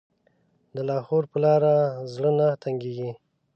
[0.75, 1.73] د لاهور په لاره
[2.13, 3.11] زړه نه تنګېږي.